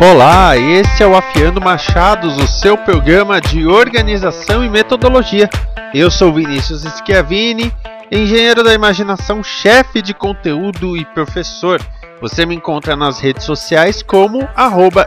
[0.00, 5.50] Olá, esse é o Afiando Machados, o seu programa de organização e metodologia.
[5.92, 7.74] Eu sou Vinícius Schiavini,
[8.08, 11.82] engenheiro da imaginação, chefe de conteúdo e professor.
[12.20, 14.48] Você me encontra nas redes sociais como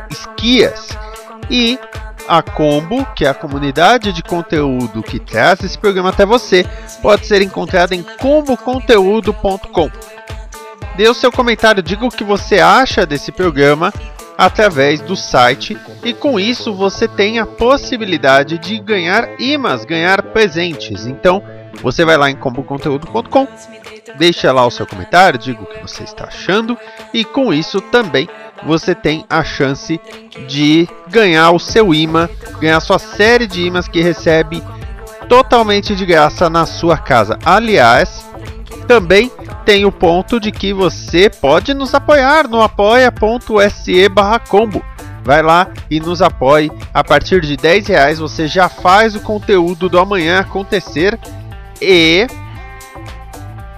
[0.09, 0.89] esquias.
[1.49, 1.79] E
[2.27, 6.65] a Combo, que é a comunidade de conteúdo que traz esse programa até você,
[7.01, 9.89] pode ser encontrada em comboconteúdo.com.
[10.97, 13.93] Dê o seu comentário, diga o que você acha desse programa
[14.41, 21.05] através do site e com isso você tem a possibilidade de ganhar imãs, ganhar presentes.
[21.05, 21.43] Então
[21.83, 23.47] você vai lá em comboconteúdo.com,
[24.17, 26.75] deixa lá o seu comentário, diga o que você está achando
[27.13, 28.27] e com isso também
[28.65, 30.01] você tem a chance
[30.47, 32.27] de ganhar o seu imã,
[32.59, 34.63] ganhar sua série de imãs que recebe
[35.29, 37.37] totalmente de graça na sua casa.
[37.45, 38.25] Aliás,
[38.87, 39.31] também
[39.65, 44.83] tem o ponto de que você pode nos apoiar no apoia.se barra combo.
[45.23, 46.71] Vai lá e nos apoie.
[46.93, 51.17] A partir de 10 reais você já faz o conteúdo do amanhã acontecer.
[51.79, 52.27] E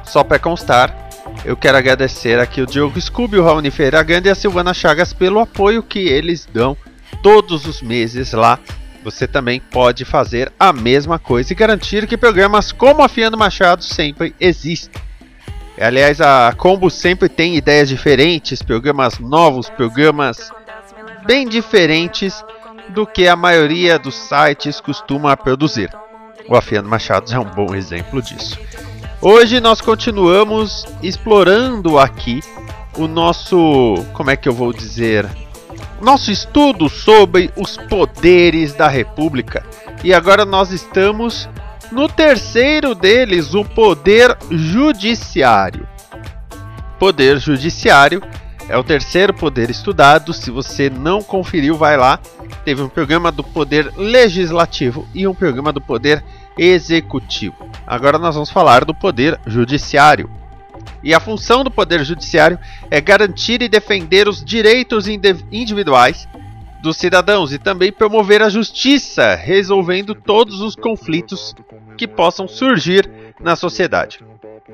[0.06, 0.96] só para constar,
[1.44, 5.40] eu quero agradecer aqui o Diogo Scooby, o Raoni Feiraganda e a Silvana Chagas pelo
[5.40, 6.78] apoio que eles dão
[7.22, 8.58] todos os meses lá.
[9.04, 14.34] Você também pode fazer a mesma coisa e garantir que programas como Afiando Machado sempre
[14.40, 15.03] existem.
[15.80, 20.52] Aliás, a Combo sempre tem ideias diferentes, programas novos, programas
[21.26, 22.44] bem diferentes
[22.90, 25.90] do que a maioria dos sites costuma produzir.
[26.48, 28.60] O Afiano Machados é um bom exemplo disso.
[29.22, 32.42] Hoje nós continuamos explorando aqui
[32.98, 35.28] o nosso, como é que eu vou dizer,
[36.02, 39.66] nosso estudo sobre os poderes da República.
[40.04, 41.48] E agora nós estamos
[41.94, 45.88] no terceiro deles, o poder judiciário.
[46.98, 48.22] Poder judiciário
[48.68, 50.34] é o terceiro poder estudado.
[50.34, 52.20] Se você não conferiu, vai lá.
[52.66, 56.24] Teve um programa do poder legislativo e um programa do poder
[56.58, 57.56] executivo.
[57.86, 60.30] Agora nós vamos falar do poder judiciário.
[61.04, 62.58] E a função do poder judiciário
[62.90, 66.28] é garantir e defender os direitos individuais
[66.84, 71.56] dos cidadãos e também promover a justiça, resolvendo todos os conflitos
[71.98, 74.20] que possam surgir na sociedade.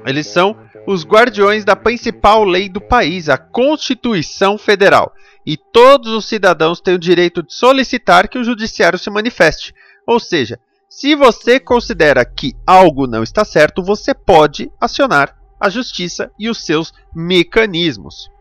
[0.03, 5.13] Eles são os guardiões da principal lei do país, a Constituição Federal,
[5.45, 9.71] e todos os cidadãos têm o direito de solicitar que o judiciário se manifeste.
[10.07, 10.59] Ou seja,
[10.89, 16.65] se você considera que algo não está certo, você pode acionar a justiça e os
[16.65, 18.31] seus mecanismos.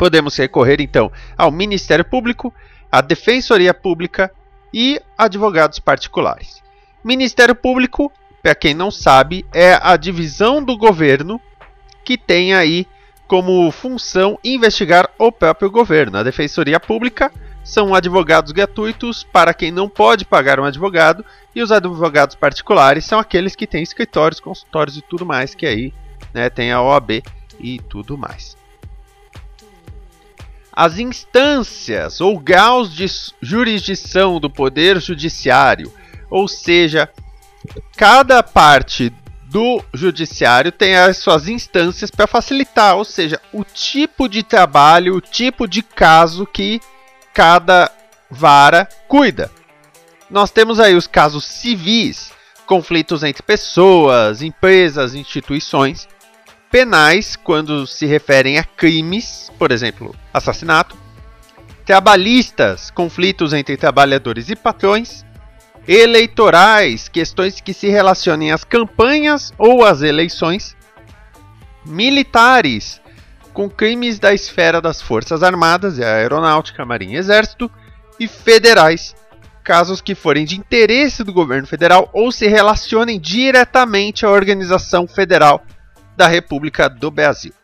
[0.00, 2.54] Podemos recorrer então ao Ministério Público,
[2.90, 4.32] à Defensoria Pública
[4.72, 6.62] e advogados particulares.
[7.04, 8.10] Ministério Público,
[8.42, 11.38] para quem não sabe, é a divisão do governo
[12.02, 12.86] que tem aí
[13.28, 16.16] como função investigar o próprio governo.
[16.16, 17.30] A Defensoria Pública
[17.62, 21.22] são advogados gratuitos para quem não pode pagar um advogado,
[21.54, 25.92] e os advogados particulares são aqueles que têm escritórios, consultórios e tudo mais, que aí
[26.32, 27.22] né, tem a OAB
[27.60, 28.58] e tudo mais
[30.72, 33.06] as instâncias ou graus de
[33.40, 35.92] jurisdição do Poder Judiciário,
[36.30, 37.08] ou seja,
[37.96, 39.12] cada parte
[39.46, 45.20] do Judiciário tem as suas instâncias para facilitar, ou seja, o tipo de trabalho, o
[45.20, 46.80] tipo de caso que
[47.34, 47.90] cada
[48.30, 49.50] vara cuida.
[50.30, 52.32] Nós temos aí os casos civis,
[52.64, 56.06] conflitos entre pessoas, empresas, instituições
[56.70, 60.96] penais quando se referem a crimes, por exemplo, assassinato,
[61.84, 65.24] trabalhistas, conflitos entre trabalhadores e patrões,
[65.88, 70.76] eleitorais, questões que se relacionem às campanhas ou às eleições,
[71.84, 73.00] militares,
[73.52, 77.68] com crimes da esfera das Forças Armadas, a Aeronáutica, Marinha e Exército,
[78.20, 79.16] e federais,
[79.64, 85.64] casos que forem de interesse do governo federal ou se relacionem diretamente à organização federal
[86.20, 87.54] da República do Brasil.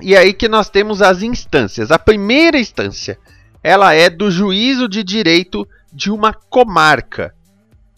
[0.00, 1.90] E aí que nós temos as instâncias.
[1.90, 3.18] A primeira instância,
[3.64, 7.34] ela é do juízo de direito de uma comarca.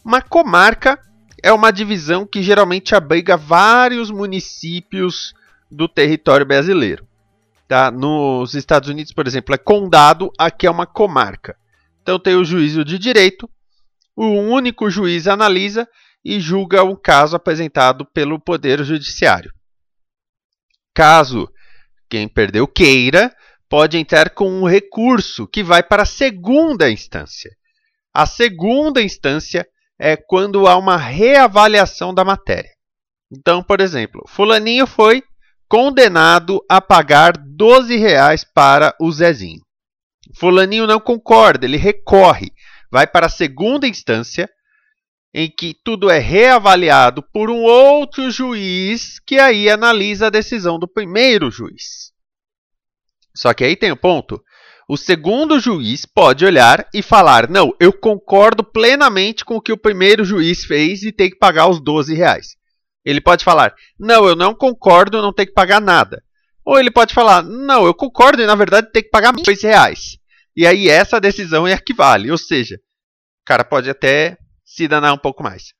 [0.03, 0.99] Uma comarca
[1.43, 5.35] é uma divisão que geralmente abriga vários municípios
[5.71, 7.07] do território brasileiro.
[7.69, 7.91] Tá?
[7.91, 11.55] Nos Estados Unidos, por exemplo, é condado, aqui é uma comarca.
[12.01, 13.47] Então tem o juízo de direito,
[14.17, 15.87] o único juiz analisa
[16.25, 19.53] e julga um caso apresentado pelo Poder Judiciário.
[20.95, 21.49] Caso
[22.09, 23.35] quem perdeu queira,
[23.69, 27.51] pode entrar com um recurso que vai para a segunda instância.
[28.15, 29.67] A segunda instância
[29.99, 32.71] é quando há uma reavaliação da matéria.
[33.31, 35.23] Então, por exemplo, Fulaninho foi
[35.69, 39.61] condenado a pagar 12 reais para o Zezinho.
[40.35, 42.51] Fulaninho não concorda, ele recorre,
[42.91, 44.49] vai para a segunda instância,
[45.35, 50.89] em que tudo é reavaliado por um outro juiz que aí analisa a decisão do
[50.89, 52.13] primeiro juiz.
[53.35, 54.43] Só que aí tem o um ponto.
[54.89, 59.77] O segundo juiz pode olhar e falar: não, eu concordo plenamente com o que o
[59.77, 62.57] primeiro juiz fez e tem que pagar os 12 reais.
[63.05, 66.23] Ele pode falar: não, eu não concordo, não tem que pagar nada.
[66.65, 70.19] Ou ele pode falar: não, eu concordo e na verdade tem que pagar 2 reais.
[70.57, 72.31] E aí essa decisão é a que vale.
[72.31, 74.39] Ou seja, o cara pode até
[74.69, 75.73] se danar um pouco mais.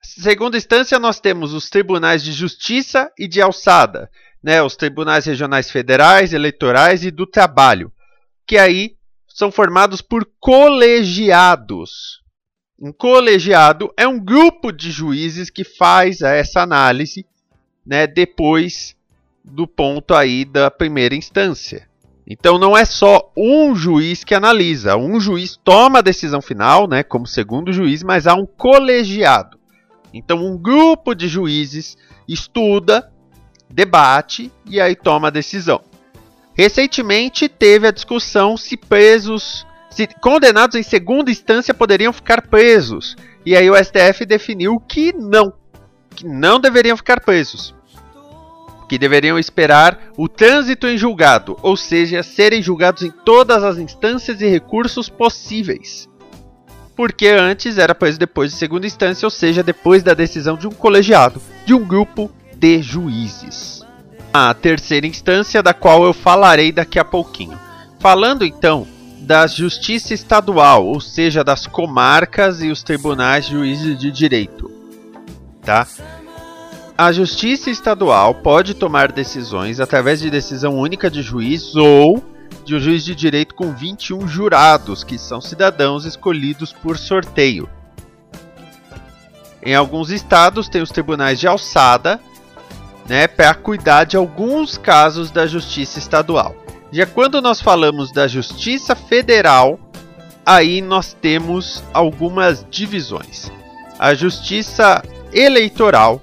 [0.00, 4.08] Segunda instância, nós temos os tribunais de justiça e de alçada,
[4.42, 7.92] né, os tribunais regionais federais, eleitorais e do trabalho,
[8.46, 8.96] que aí
[9.26, 12.22] são formados por colegiados.
[12.80, 17.26] Um colegiado é um grupo de juízes que faz essa análise
[17.84, 18.96] né, depois
[19.44, 21.88] do ponto aí da primeira instância.
[22.32, 27.02] Então não é só um juiz que analisa, um juiz toma a decisão final, né,
[27.02, 29.58] como segundo juiz, mas há um colegiado.
[30.14, 31.94] Então um grupo de juízes
[32.26, 33.12] estuda
[33.68, 35.82] debate e aí toma a decisão.
[36.54, 43.14] Recentemente teve a discussão se presos, se condenados em segunda instância poderiam ficar presos.
[43.44, 45.52] E aí o STF definiu que não,
[46.16, 47.74] que não deveriam ficar presos.
[48.88, 54.40] Que deveriam esperar o trânsito em julgado, ou seja, serem julgados em todas as instâncias
[54.40, 56.08] e recursos possíveis.
[56.94, 60.70] Porque antes era preso depois de segunda instância, ou seja, depois da decisão de um
[60.70, 63.82] colegiado, de um grupo de juízes.
[64.32, 67.58] A terceira instância, da qual eu falarei daqui a pouquinho.
[67.98, 68.86] Falando então
[69.20, 74.70] da justiça estadual, ou seja, das comarcas e os tribunais juízes de direito.
[75.62, 75.86] Tá?
[76.96, 82.22] A justiça estadual pode tomar decisões através de decisão única de juiz ou
[82.64, 87.68] de um juiz de direito com 21 jurados, que são cidadãos escolhidos por sorteio.
[89.64, 92.20] Em alguns estados tem os tribunais de alçada,
[93.08, 96.54] né, para cuidar de alguns casos da justiça estadual.
[96.92, 99.80] Já quando nós falamos da justiça federal,
[100.44, 103.50] aí nós temos algumas divisões.
[103.98, 105.02] A justiça
[105.32, 106.20] eleitoral,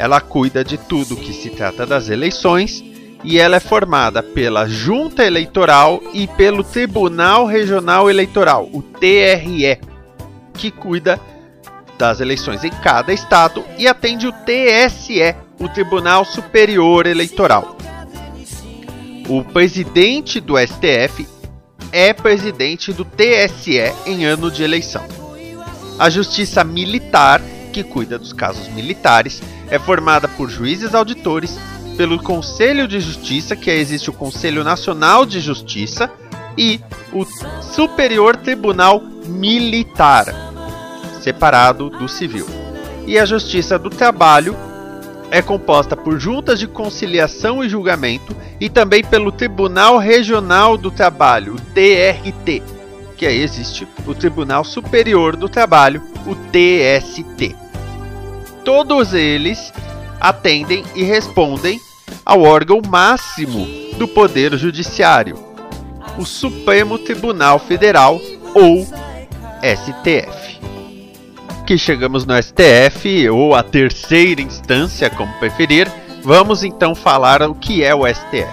[0.00, 2.82] ela cuida de tudo que se trata das eleições
[3.22, 9.78] e ela é formada pela Junta Eleitoral e pelo Tribunal Regional Eleitoral, o TRE,
[10.54, 11.20] que cuida
[11.98, 17.76] das eleições em cada estado e atende o TSE, o Tribunal Superior Eleitoral.
[19.28, 21.28] O presidente do STF
[21.92, 25.04] é presidente do TSE em ano de eleição.
[25.98, 31.58] A Justiça Militar, que cuida dos casos militares, é formada por juízes auditores,
[31.96, 36.10] pelo Conselho de Justiça, que existe o Conselho Nacional de Justiça,
[36.56, 36.80] e
[37.12, 37.24] o
[37.62, 40.26] Superior Tribunal Militar,
[41.22, 42.46] separado do civil.
[43.06, 44.56] E a Justiça do Trabalho
[45.30, 51.56] é composta por juntas de conciliação e julgamento e também pelo Tribunal Regional do Trabalho,
[51.72, 52.62] TRT,
[53.16, 57.69] que aí existe o Tribunal Superior do Trabalho, o TST.
[58.64, 59.72] Todos eles
[60.20, 61.80] atendem e respondem
[62.24, 65.38] ao órgão máximo do Poder Judiciário,
[66.18, 68.20] o Supremo Tribunal Federal
[68.54, 68.86] ou
[69.62, 70.50] STF
[71.70, 75.86] que chegamos no STF, ou a terceira instância, como preferir,
[76.20, 78.50] vamos então falar o que é o STF.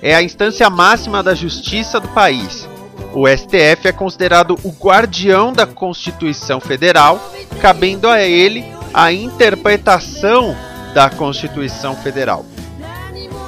[0.00, 2.68] é a instância máxima da justiça do país.
[3.12, 7.20] O STF é considerado o guardião da Constituição Federal,
[7.60, 8.64] cabendo a ele
[8.96, 10.56] a interpretação
[10.94, 12.46] da Constituição Federal.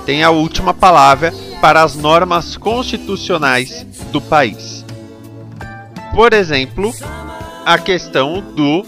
[0.04, 4.84] Tem a última palavra para as normas constitucionais do país.
[6.14, 6.92] Por exemplo,
[7.64, 8.84] a questão do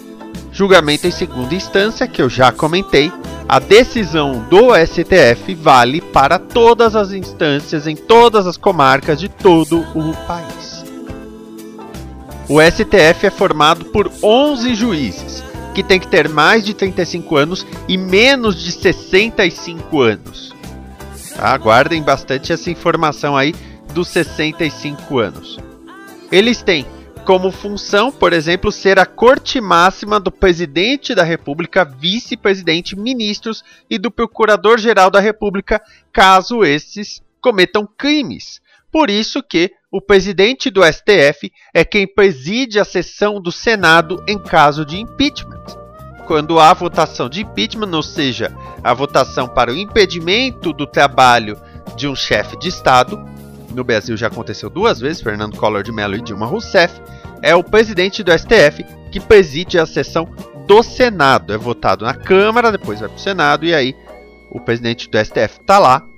[0.52, 3.10] julgamento em segunda instância, que eu já comentei,
[3.48, 9.80] a decisão do STF vale para todas as instâncias em todas as comarcas de todo
[9.94, 10.84] o país.
[12.46, 15.29] O STF é formado por 11 juízes,
[15.74, 20.54] que tem que ter mais de 35 anos e menos de 65 anos.
[21.34, 21.52] Tá?
[21.52, 23.54] Aguardem bastante essa informação aí
[23.92, 25.58] dos 65 anos.
[26.30, 26.86] Eles têm
[27.24, 33.98] como função, por exemplo, ser a corte máxima do presidente da República, vice-presidente, ministros e
[33.98, 35.80] do procurador-geral da República,
[36.12, 38.60] caso esses cometam crimes.
[38.90, 44.38] Por isso que o presidente do STF é quem preside a sessão do Senado em
[44.38, 45.64] caso de impeachment.
[46.26, 48.54] Quando há votação de impeachment, ou seja,
[48.85, 51.59] a votação para o impedimento do trabalho
[51.97, 53.18] de um chefe de Estado,
[53.75, 57.00] no Brasil já aconteceu duas vezes, Fernando Collor de Mello e Dilma Rousseff,
[57.42, 60.28] é o presidente do STF que preside a sessão
[60.68, 61.52] do Senado.
[61.52, 63.97] É votado na Câmara, depois vai para o Senado e aí
[64.52, 66.09] o presidente do STF está lá.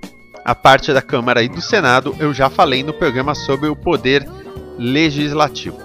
[0.45, 4.29] A parte da Câmara e do Senado eu já falei no programa sobre o poder
[4.79, 5.79] legislativo.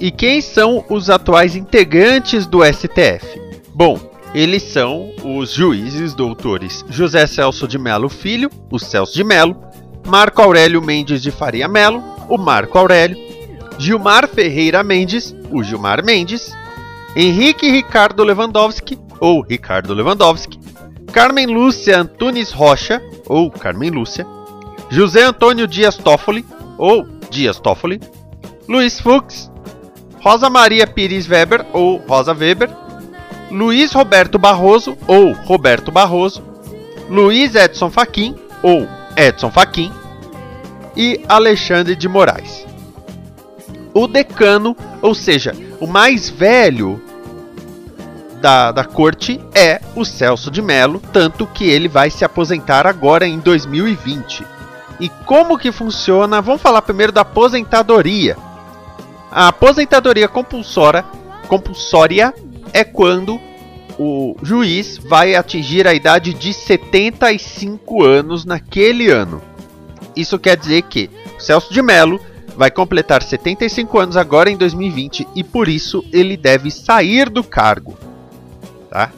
[0.00, 3.40] E quem são os atuais integrantes do STF?
[3.74, 3.98] Bom,
[4.34, 9.56] eles são os juízes doutores José Celso de Melo Filho, o Celso de Melo,
[10.06, 13.16] Marco Aurélio Mendes de Faria Melo, o Marco Aurélio,
[13.78, 16.52] Gilmar Ferreira Mendes, o Gilmar Mendes,
[17.16, 20.58] Henrique Ricardo Lewandowski, ou Ricardo Lewandowski,
[21.12, 24.26] Carmen Lúcia Antunes Rocha, ou Carmen Lúcia,
[24.90, 26.44] José Antônio Dias Toffoli,
[26.76, 28.00] ou Dias Toffoli,
[28.68, 29.50] Luiz Fux,
[30.20, 32.70] Rosa Maria Pires Weber, ou Rosa Weber,
[33.50, 36.42] Luiz Roberto Barroso, ou Roberto Barroso,
[37.08, 39.92] Luiz Edson Fachin, ou Edson Fachin
[40.96, 42.66] e Alexandre de Moraes.
[43.92, 47.00] O decano, ou seja, o mais velho
[48.44, 53.26] da, da corte é o Celso de Mello, tanto que ele vai se aposentar agora
[53.26, 54.44] em 2020.
[55.00, 56.42] E como que funciona?
[56.42, 58.36] Vamos falar primeiro da aposentadoria.
[59.30, 61.06] A aposentadoria compulsória,
[61.48, 62.34] compulsória
[62.74, 63.40] é quando
[63.98, 69.40] o juiz vai atingir a idade de 75 anos naquele ano.
[70.14, 71.08] Isso quer dizer que
[71.38, 72.20] Celso de Mello
[72.58, 77.96] vai completar 75 anos agora em 2020 e por isso ele deve sair do cargo.
[78.94, 79.10] Tá?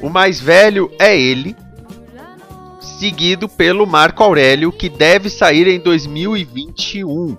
[0.00, 1.56] O mais velho é ele,
[3.00, 7.36] seguido pelo Marco Aurélio, que deve sair em 2021.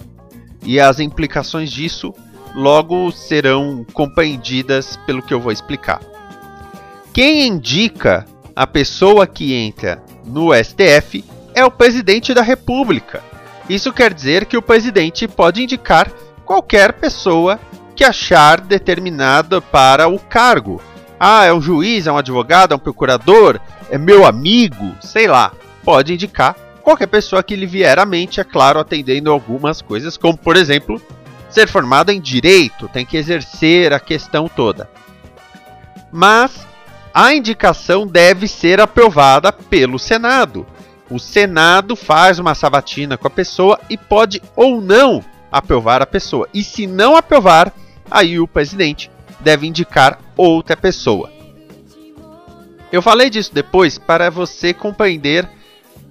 [0.62, 2.14] E as implicações disso
[2.54, 6.02] logo serão compreendidas pelo que eu vou explicar.
[7.14, 13.24] Quem indica a pessoa que entra no STF é o presidente da República.
[13.70, 16.12] Isso quer dizer que o presidente pode indicar
[16.44, 17.58] qualquer pessoa
[17.96, 20.82] que achar determinada para o cargo.
[21.20, 25.52] Ah, é um juiz, é um advogado, é um procurador, é meu amigo, sei lá.
[25.84, 30.38] Pode indicar qualquer pessoa que lhe vier à mente, é claro, atendendo algumas coisas, como
[30.38, 31.02] por exemplo,
[31.50, 34.90] ser formado em direito, tem que exercer a questão toda.
[36.12, 36.68] Mas
[37.14, 40.66] a indicação deve ser aprovada pelo Senado.
[41.10, 46.50] O Senado faz uma sabatina com a pessoa e pode ou não aprovar a pessoa.
[46.54, 47.72] E se não aprovar,
[48.12, 51.32] aí o presidente deve indicar outra pessoa.
[52.92, 55.50] Eu falei disso depois para você compreender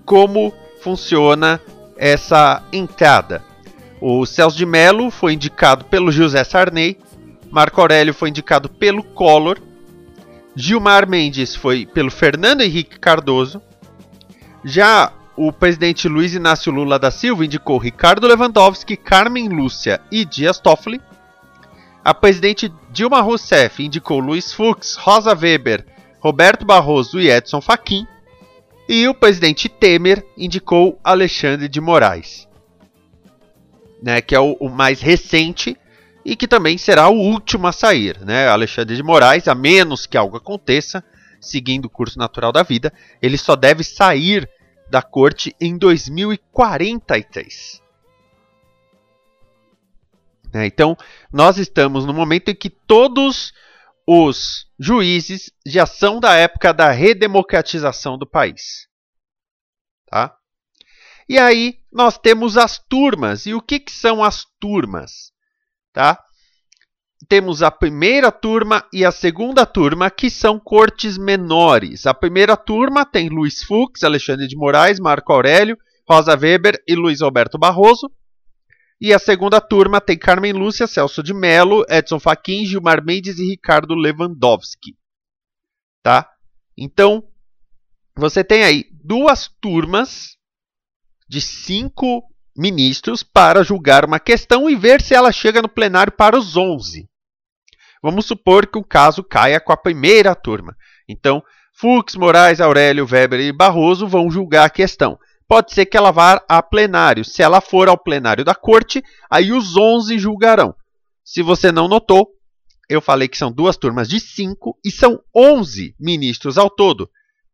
[0.04, 0.52] como
[0.82, 1.60] funciona
[1.96, 3.42] essa entrada.
[4.00, 6.98] O Celso de Mello foi indicado pelo José Sarney,
[7.50, 9.58] Marco Aurélio foi indicado pelo Collor,
[10.54, 13.62] Gilmar Mendes foi pelo Fernando Henrique Cardoso,
[14.64, 20.58] já o presidente Luiz Inácio Lula da Silva indicou Ricardo Lewandowski, Carmen Lúcia e Dias
[20.58, 21.00] Toffoli.
[22.04, 25.84] A presidente Dilma Rousseff indicou Luiz Fux, Rosa Weber,
[26.20, 28.06] Roberto Barroso e Edson Fachin.
[28.88, 32.48] E o presidente Temer indicou Alexandre de Moraes
[34.04, 35.74] né, que é o, o, mais recente
[36.22, 38.20] e que também será o último a sair.
[38.20, 38.46] Né?
[38.46, 41.02] Alexandre de Moraes, a menos que algo aconteça,
[41.40, 44.46] seguindo o curso natural da vida, ele só deve sair
[44.90, 47.82] da corte em 2043.
[50.54, 50.66] Né?
[50.66, 50.96] Então,
[51.32, 53.52] nós estamos no momento em que todos
[54.06, 58.86] os juízes já são da época da redemocratização do país.
[60.06, 60.36] Tá?
[61.28, 63.46] E aí nós temos as turmas.
[63.46, 65.32] E o que, que são as turmas?
[65.92, 66.22] Tá?
[67.28, 72.06] Temos a primeira turma e a segunda turma, que são cortes menores.
[72.06, 77.22] A primeira turma tem Luiz Fux, Alexandre de Moraes, Marco Aurélio, Rosa Weber e Luiz
[77.22, 78.10] Alberto Barroso.
[79.00, 83.44] E a segunda turma tem Carmen Lúcia, Celso de Mello, Edson Fachin, Gilmar Mendes e
[83.44, 84.96] Ricardo Lewandowski.
[86.02, 86.30] Tá?
[86.76, 87.24] Então,
[88.16, 90.36] você tem aí duas turmas
[91.28, 92.22] de cinco
[92.56, 97.08] ministros para julgar uma questão e ver se ela chega no plenário para os 11.
[98.02, 100.76] Vamos supor que o caso caia com a primeira turma.
[101.08, 106.10] Então, Fux, Moraes, Aurélio, Weber e Barroso vão julgar a questão pode ser que ela
[106.10, 107.24] vá a plenário.
[107.24, 110.74] Se ela for ao plenário da corte, aí os 11 julgarão.
[111.24, 112.28] Se você não notou,
[112.88, 117.10] eu falei que são duas turmas de cinco e são 11 ministros ao todo.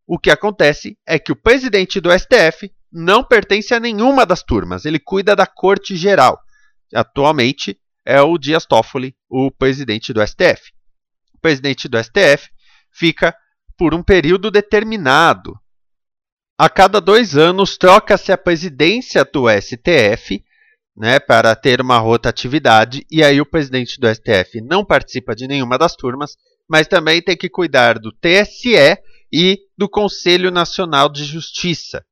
[0.07, 4.85] O que acontece é que o presidente do STF não pertence a nenhuma das turmas,
[4.85, 6.41] ele cuida da Corte Geral.
[6.93, 10.73] Atualmente é o Dias Toffoli, o presidente do STF.
[11.35, 12.51] O presidente do STF
[12.91, 13.35] fica
[13.79, 15.55] por um período determinado,
[16.61, 20.45] a cada dois anos troca-se a presidência do STF,
[20.95, 25.79] né, para ter uma rotatividade, e aí o presidente do STF não participa de nenhuma
[25.79, 26.37] das turmas,
[26.69, 28.77] mas também tem que cuidar do TSE
[29.33, 32.05] e do Conselho Nacional de Justiça.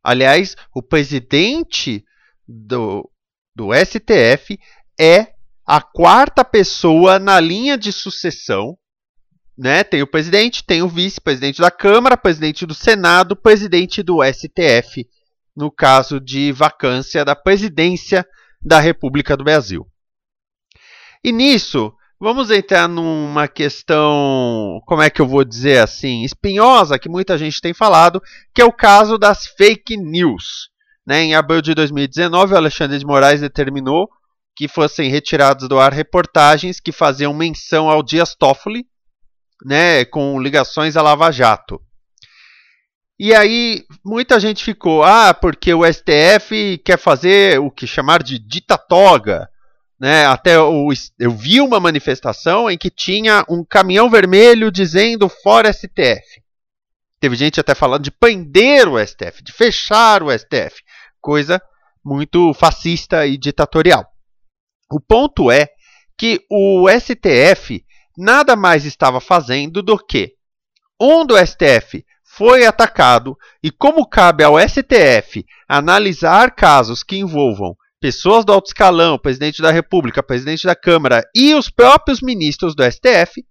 [0.00, 2.04] Aliás, o presidente
[2.46, 3.10] do,
[3.56, 4.56] do STF
[5.00, 5.32] é
[5.66, 8.78] a quarta pessoa na linha de sucessão
[9.56, 9.84] né?
[9.84, 15.06] Tem o presidente, tem o vice-presidente da Câmara, presidente do Senado, presidente do STF,
[15.56, 18.26] no caso de vacância da presidência
[18.60, 19.86] da República do Brasil.
[21.22, 27.08] E nisso, vamos entrar numa questão, como é que eu vou dizer assim, espinhosa, que
[27.08, 28.22] muita gente tem falado,
[28.54, 30.70] que é o caso das fake news.
[31.06, 31.22] Né?
[31.22, 34.08] Em abril de 2019, o Alexandre de Moraes determinou
[34.54, 38.86] que fossem retiradas do ar reportagens que faziam menção ao Dias Toffoli,
[39.64, 41.80] né, com ligações a Lava Jato.
[43.18, 48.38] E aí muita gente ficou, ah, porque o STF quer fazer o que chamar de
[48.38, 49.48] ditatoga,
[50.00, 50.26] né?
[50.26, 56.42] Até o, eu vi uma manifestação em que tinha um caminhão vermelho dizendo fora STF.
[57.20, 60.82] Teve gente até falando de prender o STF, de fechar o STF,
[61.20, 61.62] coisa
[62.04, 64.04] muito fascista e ditatorial.
[64.90, 65.68] O ponto é
[66.18, 67.84] que o STF
[68.16, 70.34] nada mais estava fazendo do que
[71.00, 78.44] um do STF foi atacado e como cabe ao STF analisar casos que envolvam pessoas
[78.44, 83.44] do alto escalão, presidente da República, presidente da Câmara e os próprios ministros do STF,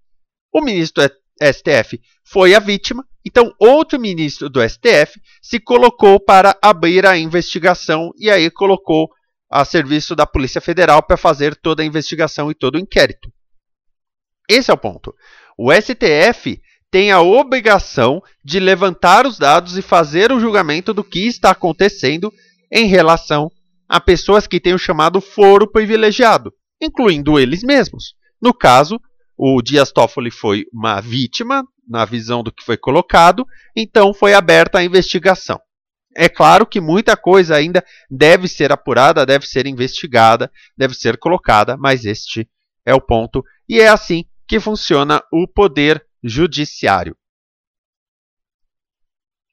[0.53, 6.57] o ministro do STF foi a vítima, então outro ministro do STF se colocou para
[6.61, 9.09] abrir a investigação e aí colocou
[9.49, 13.31] a serviço da Polícia Federal para fazer toda a investigação e todo o inquérito.
[14.49, 15.13] Esse é o ponto.
[15.57, 21.25] O STF tem a obrigação de levantar os dados e fazer o julgamento do que
[21.25, 22.31] está acontecendo
[22.71, 23.49] em relação
[23.87, 28.13] a pessoas que têm o chamado foro privilegiado, incluindo eles mesmos.
[28.41, 28.99] No caso,
[29.37, 34.79] o Dias Toffoli foi uma vítima, na visão do que foi colocado, então foi aberta
[34.79, 35.59] a investigação.
[36.15, 41.77] É claro que muita coisa ainda deve ser apurada, deve ser investigada, deve ser colocada,
[41.77, 42.49] mas este
[42.85, 43.43] é o ponto.
[43.67, 47.15] E é assim que funciona o poder judiciário.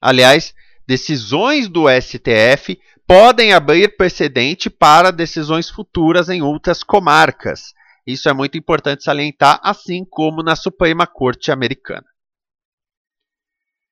[0.01, 0.53] Aliás,
[0.85, 7.73] decisões do STF podem abrir precedente para decisões futuras em outras comarcas.
[8.05, 12.07] Isso é muito importante salientar, assim como na Suprema Corte Americana.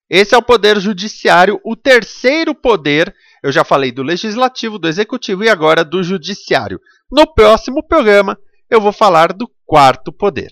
[0.10, 3.16] Esse é o poder judiciário, o terceiro poder.
[3.42, 6.82] Eu já falei do legislativo, do executivo e agora do judiciário.
[7.10, 8.38] No próximo programa,
[8.70, 10.52] eu vou falar do quarto poder.